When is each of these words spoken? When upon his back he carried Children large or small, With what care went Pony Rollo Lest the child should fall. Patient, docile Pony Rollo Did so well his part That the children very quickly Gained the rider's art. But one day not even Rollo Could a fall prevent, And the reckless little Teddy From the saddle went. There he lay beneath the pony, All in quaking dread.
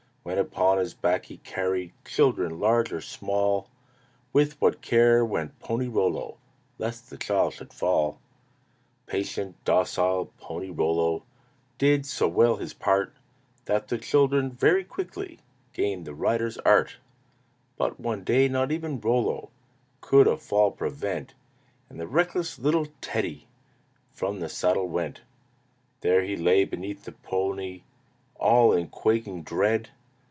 When 0.23 0.37
upon 0.37 0.77
his 0.77 0.93
back 0.93 1.25
he 1.25 1.37
carried 1.37 1.93
Children 2.05 2.59
large 2.59 2.93
or 2.93 3.01
small, 3.01 3.71
With 4.31 4.61
what 4.61 4.79
care 4.83 5.25
went 5.25 5.57
Pony 5.59 5.87
Rollo 5.87 6.37
Lest 6.77 7.09
the 7.09 7.17
child 7.17 7.53
should 7.55 7.73
fall. 7.73 8.19
Patient, 9.07 9.55
docile 9.65 10.27
Pony 10.37 10.69
Rollo 10.69 11.23
Did 11.79 12.05
so 12.05 12.27
well 12.27 12.57
his 12.57 12.71
part 12.71 13.15
That 13.65 13.87
the 13.87 13.97
children 13.97 14.51
very 14.51 14.83
quickly 14.83 15.39
Gained 15.73 16.05
the 16.05 16.13
rider's 16.13 16.59
art. 16.59 16.97
But 17.75 17.99
one 17.99 18.23
day 18.23 18.47
not 18.47 18.71
even 18.71 19.01
Rollo 19.01 19.49
Could 20.01 20.27
a 20.27 20.37
fall 20.37 20.69
prevent, 20.69 21.33
And 21.89 21.99
the 21.99 22.05
reckless 22.05 22.59
little 22.59 22.85
Teddy 23.01 23.47
From 24.11 24.39
the 24.39 24.49
saddle 24.49 24.87
went. 24.87 25.21
There 26.01 26.21
he 26.21 26.37
lay 26.37 26.63
beneath 26.63 27.05
the 27.05 27.11
pony, 27.13 27.81
All 28.35 28.71
in 28.71 28.87
quaking 28.87 29.41
dread. 29.41 29.89